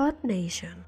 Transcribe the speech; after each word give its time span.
Earth 0.00 0.24
Nation. 0.24 0.86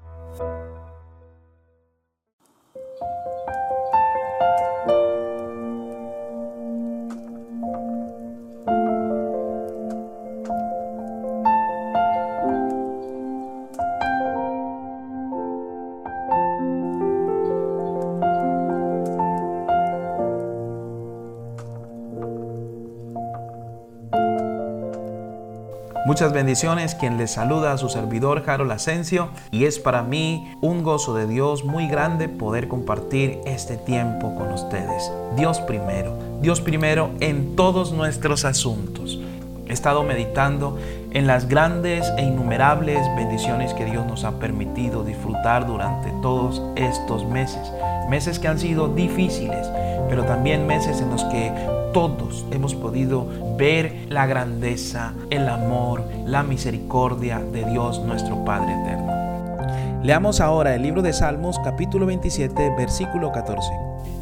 Muchas 26.05 26.33
bendiciones, 26.33 26.95
quien 26.95 27.17
les 27.17 27.31
saluda 27.31 27.71
a 27.71 27.77
su 27.77 27.87
servidor 27.87 28.43
Harold 28.45 28.73
Asensio 28.73 29.29
y 29.51 29.63
es 29.63 29.79
para 29.79 30.03
mí 30.03 30.53
un 30.59 30.83
gozo 30.83 31.15
de 31.15 31.27
Dios 31.27 31.63
muy 31.63 31.87
grande 31.87 32.27
poder 32.27 32.67
compartir 32.67 33.39
este 33.45 33.77
tiempo 33.77 34.35
con 34.35 34.51
ustedes. 34.51 35.09
Dios 35.37 35.61
primero, 35.61 36.13
Dios 36.41 36.59
primero 36.59 37.11
en 37.21 37.55
todos 37.55 37.93
nuestros 37.93 38.43
asuntos. 38.43 39.17
He 39.65 39.71
estado 39.71 40.03
meditando 40.03 40.77
en 41.11 41.25
las 41.25 41.47
grandes 41.47 42.11
e 42.17 42.23
innumerables 42.23 42.99
bendiciones 43.15 43.73
que 43.73 43.85
Dios 43.85 44.05
nos 44.05 44.25
ha 44.25 44.39
permitido 44.39 45.05
disfrutar 45.05 45.65
durante 45.65 46.11
todos 46.21 46.61
estos 46.75 47.25
meses. 47.25 47.71
Meses 48.09 48.39
que 48.39 48.49
han 48.49 48.59
sido 48.59 48.89
difíciles, 48.89 49.69
pero 50.09 50.25
también 50.25 50.67
meses 50.67 50.99
en 50.99 51.11
los 51.11 51.23
que 51.23 51.49
todos 51.93 52.43
hemos 52.51 52.73
podido 52.73 53.27
ver 53.55 54.07
la 54.09 54.25
grandeza, 54.25 55.13
el 55.29 55.47
amor, 55.47 56.03
la 56.25 56.43
misericordia 56.43 57.39
de 57.39 57.63
Dios 57.65 58.01
nuestro 58.01 58.43
Padre 58.43 58.73
eterno. 58.73 60.03
Leamos 60.03 60.41
ahora 60.41 60.75
el 60.75 60.81
libro 60.81 61.01
de 61.03 61.13
Salmos 61.13 61.59
capítulo 61.63 62.07
27 62.07 62.73
versículo 62.75 63.31
14. 63.31 63.69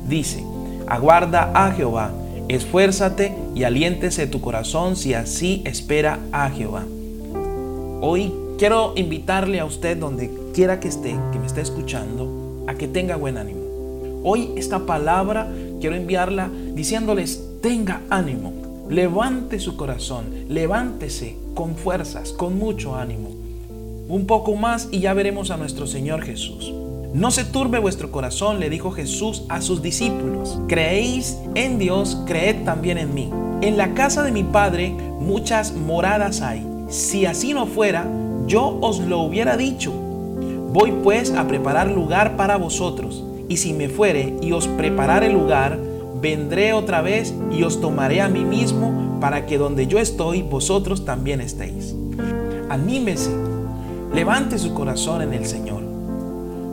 Dice, 0.07 0.43
aguarda 0.87 1.51
a 1.55 1.71
Jehová, 1.71 2.11
esfuérzate 2.49 3.33
y 3.55 3.63
aliéntese 3.63 4.27
tu 4.27 4.41
corazón 4.41 4.97
si 4.97 5.13
así 5.13 5.63
espera 5.65 6.19
a 6.33 6.49
Jehová. 6.49 6.83
Hoy 8.01 8.33
quiero 8.59 8.93
invitarle 8.97 9.61
a 9.61 9.65
usted 9.65 9.97
donde 9.97 10.29
quiera 10.53 10.81
que 10.81 10.89
esté, 10.89 11.15
que 11.31 11.39
me 11.39 11.47
esté 11.47 11.61
escuchando, 11.61 12.65
a 12.67 12.75
que 12.75 12.89
tenga 12.89 13.15
buen 13.15 13.37
ánimo. 13.37 13.61
Hoy 14.23 14.51
esta 14.57 14.85
palabra 14.85 15.47
quiero 15.79 15.95
enviarla 15.95 16.49
diciéndoles, 16.73 17.50
tenga 17.61 18.01
ánimo, 18.09 18.53
levante 18.89 19.59
su 19.59 19.77
corazón, 19.77 20.25
levántese 20.49 21.37
con 21.53 21.75
fuerzas, 21.75 22.31
con 22.31 22.57
mucho 22.57 22.95
ánimo. 22.95 23.29
Un 24.09 24.25
poco 24.25 24.55
más 24.55 24.89
y 24.91 25.01
ya 25.01 25.13
veremos 25.13 25.51
a 25.51 25.57
nuestro 25.57 25.85
Señor 25.85 26.23
Jesús. 26.23 26.73
No 27.13 27.29
se 27.29 27.43
turbe 27.43 27.77
vuestro 27.77 28.11
corazón, 28.11 28.59
le 28.59 28.69
dijo 28.69 28.91
Jesús 28.91 29.43
a 29.49 29.61
sus 29.61 29.81
discípulos. 29.81 30.59
Creéis 30.67 31.37
en 31.53 31.77
Dios, 31.77 32.17
creed 32.25 32.63
también 32.63 32.97
en 32.97 33.13
mí. 33.13 33.29
En 33.61 33.77
la 33.77 33.93
casa 33.93 34.23
de 34.23 34.31
mi 34.31 34.43
Padre 34.43 34.89
muchas 34.89 35.73
moradas 35.73 36.41
hay. 36.41 36.65
Si 36.89 37.25
así 37.27 37.53
no 37.53 37.67
fuera, 37.67 38.07
yo 38.47 38.79
os 38.81 38.99
lo 38.99 39.19
hubiera 39.19 39.55
dicho. 39.55 39.91
Voy 40.73 40.93
pues 41.03 41.31
a 41.33 41.47
preparar 41.47 41.91
lugar 41.91 42.37
para 42.37 42.57
vosotros. 42.57 43.23
Y 43.49 43.57
si 43.57 43.73
me 43.73 43.87
fuere 43.87 44.33
y 44.41 44.53
os 44.53 44.67
preparare 44.67 45.31
lugar, 45.31 45.77
vendré 46.21 46.73
otra 46.73 47.01
vez 47.01 47.33
y 47.51 47.63
os 47.63 47.81
tomaré 47.81 48.21
a 48.21 48.29
mí 48.29 48.45
mismo 48.45 49.17
para 49.19 49.45
que 49.45 49.57
donde 49.57 49.87
yo 49.87 49.99
estoy, 49.99 50.43
vosotros 50.43 51.03
también 51.03 51.41
estéis. 51.41 51.95
Anímese, 52.69 53.31
levante 54.13 54.57
su 54.57 54.73
corazón 54.73 55.21
en 55.21 55.33
el 55.33 55.45
Señor. 55.45 55.81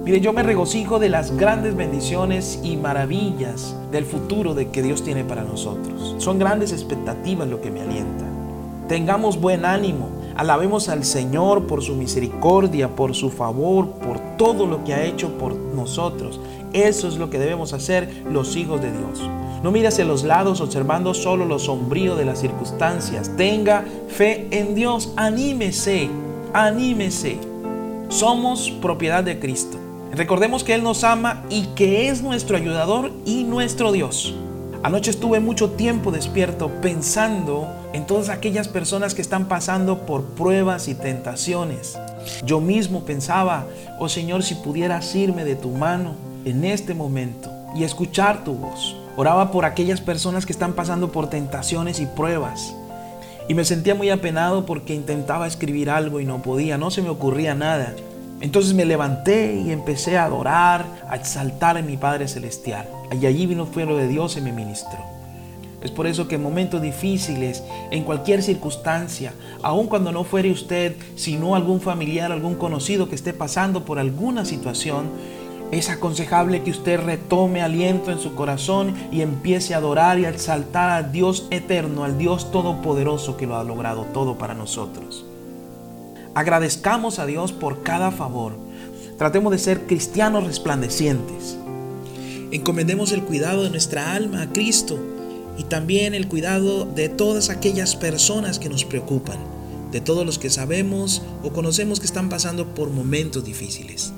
Mire, 0.05 0.21
yo 0.21 0.33
me 0.33 0.43
regocijo 0.43 0.99
de 0.99 1.11
las 1.11 1.37
grandes 1.37 1.77
bendiciones 1.77 2.61
y 2.63 2.77
maravillas 2.77 3.75
del 3.93 4.05
futuro 4.07 4.55
de 4.55 4.69
que 4.69 4.83
Dios 4.83 5.03
tiene 5.03 5.25
para 5.25 5.45
nosotros. 5.45 6.15
Son 6.19 6.39
grandes 6.39 6.73
expectativas 6.73 7.49
lo 7.49 7.61
que 7.61 7.71
me 7.71 7.83
alienta. 7.83 8.25
Tengamos 8.89 9.39
buen 9.39 9.67
ánimo, 9.67 10.09
alabemos 10.35 10.89
al 10.89 11.05
Señor 11.05 11.67
por 11.67 11.83
su 11.83 11.95
misericordia, 11.95 12.89
por 12.89 13.15
su 13.15 13.29
favor, 13.29 13.91
por 13.91 14.19
todo 14.39 14.67
lo 14.67 14.83
que 14.83 14.95
ha 14.95 15.05
hecho 15.05 15.37
por 15.37 15.55
nosotros. 15.55 16.41
Eso 16.73 17.09
es 17.09 17.17
lo 17.17 17.31
que 17.31 17.39
debemos 17.39 17.73
hacer 17.73 18.09
los 18.31 18.57
hijos 18.57 18.81
de 18.81 18.93
Dios. 18.93 19.21
No 19.63 19.73
mire 19.73 19.89
hacia 19.89 20.05
los 20.05 20.23
lados 20.23 20.61
observando 20.61 21.15
solo 21.15 21.45
lo 21.45 21.59
sombrío 21.59 22.15
de 22.15 22.25
las 22.25 22.41
circunstancias. 22.41 23.33
Tenga 23.37 23.85
fe 24.09 24.47
en 24.51 24.75
Dios. 24.75 25.13
Anímese, 25.17 26.09
anímese. 26.53 27.39
Somos 28.09 28.71
propiedad 28.71 29.25
de 29.25 29.41
Cristo. 29.41 29.79
Recordemos 30.13 30.65
que 30.65 30.75
Él 30.75 30.83
nos 30.83 31.05
ama 31.05 31.45
y 31.51 31.67
que 31.75 32.09
es 32.09 32.23
nuestro 32.23 32.57
ayudador 32.57 33.11
y 33.25 33.45
nuestro 33.45 33.93
Dios. 33.93 34.35
Anoche 34.83 35.11
estuve 35.11 35.41
mucho 35.41 35.71
tiempo 35.71 36.13
despierto 36.13 36.71
pensando 36.81 37.67
en 37.93 38.07
todas 38.07 38.29
aquellas 38.29 38.69
personas 38.69 39.13
que 39.13 39.23
están 39.23 39.47
pasando 39.47 40.07
por 40.07 40.23
pruebas 40.23 40.87
y 40.87 40.95
tentaciones. 40.95 41.99
Yo 42.45 42.61
mismo 42.61 43.05
pensaba, 43.05 43.67
oh 43.99 44.09
Señor, 44.09 44.45
si 44.45 44.55
pudieras 44.55 45.15
irme 45.17 45.45
de 45.45 45.57
tu 45.57 45.71
mano 45.71 46.28
en 46.51 46.65
este 46.65 46.95
momento 46.95 47.51
y 47.75 47.85
escuchar 47.85 48.45
tu 48.45 48.55
voz. 48.55 48.97
Oraba 49.17 49.51
por 49.51 49.65
aquellas 49.65 50.01
personas 50.01 50.47
que 50.47 50.53
están 50.53 50.75
pasando 50.75 51.13
por 51.13 51.29
tentaciones 51.29 52.01
y 52.01 52.07
pruebas. 52.07 52.75
Y 53.49 53.55
me 53.55 53.65
sentía 53.65 53.95
muy 53.95 54.11
apenado 54.11 54.67
porque 54.67 54.95
intentaba 54.95 55.47
escribir 55.47 55.91
algo 55.91 56.21
y 56.21 56.25
no 56.25 56.43
podía, 56.43 56.79
no 56.79 56.91
se 56.91 57.03
me 57.03 57.09
ocurría 57.09 57.55
nada. 57.55 57.95
Entonces 58.41 58.75
me 58.75 58.85
levanté 58.85 59.55
y 59.55 59.73
empecé 59.73 60.17
a 60.17 60.25
adorar, 60.25 60.87
a 61.09 61.17
exaltar 61.17 61.77
a 61.77 61.83
mi 61.83 61.97
Padre 61.97 62.29
Celestial. 62.29 62.87
Y 63.21 63.27
allí 63.27 63.47
vino 63.47 63.65
el 63.65 63.73
fuego 63.73 63.97
de 63.97 64.07
Dios 64.07 64.37
y 64.37 64.41
me 64.41 64.53
ministró. 64.53 64.99
Es 65.83 65.91
por 65.93 66.07
eso 66.07 66.27
que 66.27 66.35
en 66.35 66.43
momentos 66.43 66.83
difíciles, 66.83 67.63
en 67.91 68.03
cualquier 68.03 68.43
circunstancia, 68.43 69.33
aun 69.63 69.87
cuando 69.87 70.11
no 70.11 70.25
fuere 70.25 70.51
usted, 70.51 70.97
sino 71.15 71.55
algún 71.55 71.81
familiar, 71.81 72.33
algún 72.33 72.57
conocido 72.57 73.09
que 73.09 73.15
esté 73.15 73.33
pasando 73.33 73.85
por 73.85 73.99
alguna 73.99 74.45
situación, 74.45 75.07
es 75.71 75.91
aconsejable 75.91 76.63
que 76.63 76.71
usted 76.71 76.99
retome 76.99 77.61
aliento 77.61 78.11
en 78.11 78.19
su 78.19 78.35
corazón 78.35 78.95
y 79.13 79.21
empiece 79.21 79.75
a 79.75 79.79
adorar 79.79 80.19
y 80.19 80.25
a 80.25 80.31
exaltar 80.31 80.91
al 80.91 81.13
Dios 81.13 81.47
eterno, 81.51 82.05
al 82.05 82.17
Dios 82.17 82.51
todopoderoso 82.51 83.37
que 83.37 83.47
lo 83.47 83.57
ha 83.57 83.65
logrado 83.65 84.05
todo 84.15 84.39
para 84.39 84.55
nosotros. 84.55 85.27
Agradezcamos 86.35 87.19
a 87.19 87.27
Dios 87.27 87.53
por 87.53 87.83
cada 87.83 88.11
favor. 88.11 88.53
Tratemos 89.19 89.53
de 89.53 89.59
ser 89.59 89.87
cristianos 89.87 90.45
resplandecientes. 90.45 91.59
Encomendemos 92.51 93.13
el 93.13 93.23
cuidado 93.23 93.65
de 93.65 93.71
nuestra 93.71 94.15
alma 94.15 94.43
a 94.43 94.53
Cristo 94.53 94.99
y 95.59 95.65
también 95.65 96.15
el 96.15 96.29
cuidado 96.29 96.87
de 96.87 97.11
todas 97.11 97.51
aquellas 97.51 97.95
personas 97.95 98.59
que 98.59 98.71
nos 98.71 98.85
preocupan, 98.85 99.39
de 99.91 100.01
todos 100.01 100.25
los 100.25 100.39
que 100.39 100.49
sabemos 100.49 101.23
o 101.43 101.51
conocemos 101.51 102.01
que 102.01 102.07
están 102.07 102.31
pasando 102.31 102.75
por 102.75 102.91
momentos 102.91 103.45
difíciles. 103.45 104.15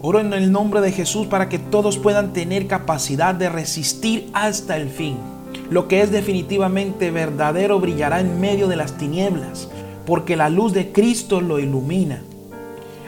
Oro 0.00 0.20
en 0.20 0.32
el 0.32 0.52
nombre 0.52 0.80
de 0.80 0.92
Jesús 0.92 1.26
para 1.26 1.48
que 1.48 1.58
todos 1.58 1.98
puedan 1.98 2.32
tener 2.32 2.68
capacidad 2.68 3.34
de 3.34 3.48
resistir 3.48 4.30
hasta 4.32 4.76
el 4.76 4.90
fin. 4.90 5.16
Lo 5.70 5.88
que 5.88 6.02
es 6.02 6.12
definitivamente 6.12 7.10
verdadero 7.10 7.80
brillará 7.80 8.20
en 8.20 8.40
medio 8.40 8.68
de 8.68 8.76
las 8.76 8.92
tinieblas, 8.96 9.68
porque 10.06 10.36
la 10.36 10.50
luz 10.50 10.72
de 10.72 10.92
Cristo 10.92 11.40
lo 11.40 11.58
ilumina. 11.58 12.22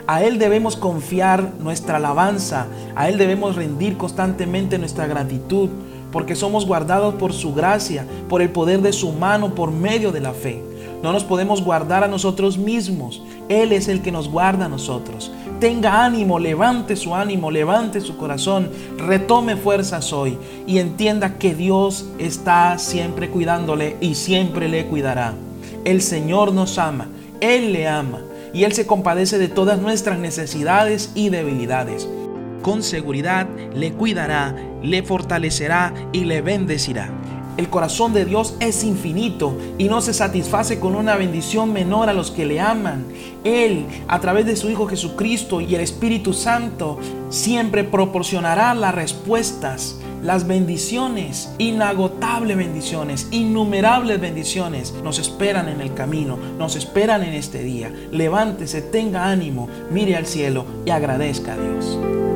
A 0.09 0.25
Él 0.25 0.41
debemos 0.41 0.75
confiar 0.75 1.53
nuestra 1.61 1.99
alabanza, 1.99 2.67
a 2.97 3.09
Él 3.09 3.19
debemos 3.19 3.55
rendir 3.55 3.97
constantemente 3.97 4.77
nuestra 4.77 5.07
gratitud, 5.07 5.69
porque 6.11 6.35
somos 6.35 6.67
guardados 6.67 7.15
por 7.15 7.33
su 7.33 7.55
gracia, 7.55 8.05
por 8.29 8.43
el 8.43 8.51
poder 8.51 8.83
de 8.83 8.93
su 8.93 9.13
mano, 9.13 9.55
por 9.55 9.71
medio 9.71 10.11
de 10.11 10.21
la 10.23 10.33
fe. 10.33 10.61
No 11.03 11.13
nos 11.13 11.25
podemos 11.25 11.65
guardar 11.65 12.05
a 12.05 12.09
nosotros 12.09 12.59
mismos. 12.59 13.23
Él 13.49 13.73
es 13.73 13.89
el 13.89 14.03
que 14.03 14.13
nos 14.13 14.29
guarda 14.29 14.67
a 14.67 14.69
nosotros. 14.69 15.33
Tenga 15.59 16.05
ánimo, 16.05 16.39
levante 16.39 16.97
su 16.97 17.15
ánimo, 17.15 17.51
levante 17.51 18.01
su 18.01 18.17
corazón, 18.17 18.71
retome 18.97 19.57
fuerzas 19.57 20.13
hoy 20.13 20.39
y 20.67 20.79
entienda 20.79 21.39
que 21.39 21.55
Dios 21.55 22.07
está 22.19 22.79
siempre 22.79 23.31
cuidándole 23.31 23.97
y 24.01 24.15
siempre 24.15 24.69
le 24.69 24.87
cuidará. 24.87 25.35
El 25.85 26.03
Señor 26.03 26.53
nos 26.53 26.79
ama, 26.79 27.09
Él 27.41 27.73
le 27.73 27.89
ama 27.89 28.21
y 28.53 28.65
Él 28.65 28.73
se 28.73 28.87
compadece 28.87 29.39
de 29.39 29.49
todas 29.49 29.81
nuestras 29.81 30.19
necesidades 30.19 31.13
y 31.15 31.31
debilidades. 31.31 32.09
Con 32.63 32.83
seguridad 32.83 33.47
le 33.75 33.93
cuidará, 33.93 34.55
le 34.83 35.03
fortalecerá 35.03 35.95
y 36.13 36.25
le 36.25 36.43
bendecirá. 36.43 37.11
El 37.61 37.69
corazón 37.69 38.15
de 38.15 38.25
Dios 38.25 38.55
es 38.59 38.85
infinito 38.85 39.55
y 39.77 39.91
no 39.91 40.01
se 40.01 40.15
satisface 40.15 40.81
con 40.81 40.97
una 40.97 41.17
bendición 41.17 41.75
menor 41.75 42.09
a 42.09 42.15
los 42.15 42.31
que 42.31 42.47
le 42.47 42.59
aman. 42.59 43.05
Él, 43.45 43.85
a 44.09 44.19
través 44.19 44.47
de 44.47 44.57
su 44.57 44.71
Hijo 44.71 44.87
Jesucristo 44.87 45.61
y 45.61 45.75
el 45.75 45.83
Espíritu 45.83 46.33
Santo, 46.33 46.99
siempre 47.29 47.85
proporcionará 47.85 48.73
las 48.73 48.95
respuestas 48.95 49.99
las 50.23 50.47
bendiciones, 50.47 51.53
inagotables 51.59 52.57
bendiciones, 52.57 53.29
innumerables 53.31 54.21
bendiciones 54.21 54.95
nos 55.03 55.19
esperan 55.19 55.69
en 55.69 55.83
el 55.83 55.93
camino, 55.93 56.39
nos 56.59 56.77
esperan 56.77 57.23
en 57.23 57.35
este 57.35 57.63
día. 57.63 57.93
Levántese, 58.11 58.81
tenga 58.81 59.31
ánimo, 59.31 59.69
mire 59.91 60.17
al 60.17 60.27
cielo 60.27 60.65
y 60.87 60.91
agradezca 60.91 61.55
a 61.55 61.57
Dios. 61.57 62.30